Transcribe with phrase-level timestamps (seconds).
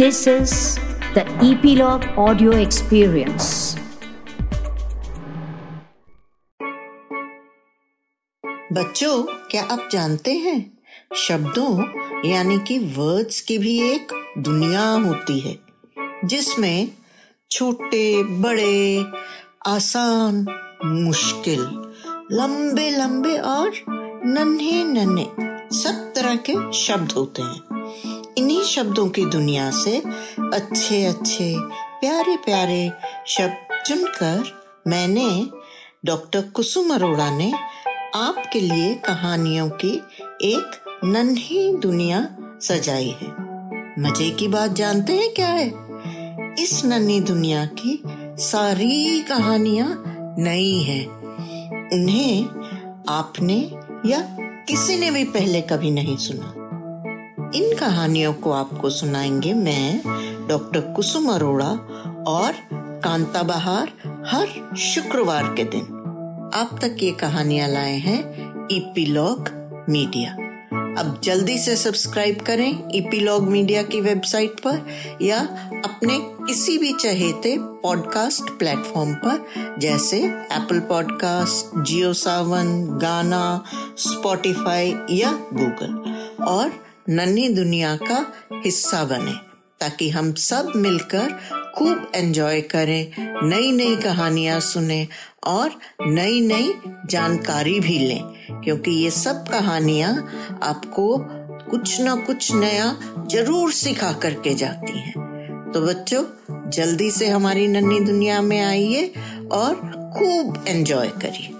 [0.00, 0.52] This is
[1.14, 3.78] the Epilogue Audio Experience.
[8.72, 10.78] बच्चों, क्या आप जानते हैं
[11.16, 11.84] शब्दों,
[12.28, 14.08] यानी कि वर्ड्स की भी एक
[14.38, 15.58] दुनिया होती है,
[16.24, 16.88] जिसमें
[17.50, 19.04] छोटे, बड़े,
[19.66, 20.46] आसान,
[20.84, 21.92] मुश्किल,
[22.32, 23.72] लंबे लंबे और
[24.24, 25.26] नन्हे नन्हे
[25.76, 27.80] सब तरह के शब्द होते हैं
[28.40, 30.02] इन्हीं शब्दों की दुनिया से
[30.54, 31.54] अच्छे अच्छे
[32.00, 32.92] प्यारे प्यारे
[33.26, 34.44] शब्द चुनकर
[34.86, 35.46] मैंने
[36.04, 37.52] डॉक्टर कुसुम अरोड़ा ने
[38.14, 40.02] आपके लिए कहानियों की
[40.42, 42.28] एक नन्ही दुनिया
[42.62, 43.28] सजाई है।
[43.98, 45.68] मज़े की बात जानते हैं क्या है?
[46.62, 48.02] इस नन्ही दुनिया की
[48.42, 50.04] सारी कहानियाँ
[50.38, 51.06] नई हैं।
[51.92, 52.44] उन्हें
[53.08, 53.60] आपने
[54.06, 54.36] या
[54.68, 56.54] किसी ने भी पहले कभी नहीं सुना।
[57.54, 60.02] इन कहानियों को आपको सुनाएँगे मैं,
[60.48, 61.68] डॉक्टर कुसुम अरोड़ा
[62.28, 62.52] और
[63.04, 63.92] कांता बहार
[64.26, 65.82] हर शुक्रवार के दिन।
[66.54, 68.18] आप तक ये कहानियाँ लाए हैं
[68.72, 69.48] ईपीलॉग
[69.90, 70.32] मीडिया।
[70.98, 74.86] अब जल्दी से सब्सक्राइब करें ईपीलॉग मीडिया की वेबसाइट पर
[75.22, 75.38] या
[75.84, 79.44] अपने किसी भी चहेते पॉडकास्ट प्लेटफॉर्म पर,
[79.78, 83.64] जैसे एप्पल पॉडकास्ट, जियो सावन, गाना,
[83.96, 88.24] स्पॉटिफाई या गूगल। और नन्ही दुनिया का
[88.64, 89.32] हिस्सा बने,
[89.80, 91.38] ताकि हम सब मिलकर
[91.76, 93.12] खूब एंजॉय करें
[93.48, 95.06] नई नई कहानियाँ सुने
[95.46, 96.72] और नई नई
[97.06, 98.22] जानकारी भी लें,
[98.64, 100.12] क्योंकि ये सब कहानियाँ
[100.62, 101.16] आपको
[101.70, 102.94] कुछ ना कुछ नया
[103.30, 106.22] ज़रूर सिखा करके जाती हैं। तो बच्चों,
[106.70, 109.06] जल्दी से हमारी नन्ही दुनिया में आइए
[109.52, 109.74] और
[110.16, 111.54] खूब एंजॉय करिए।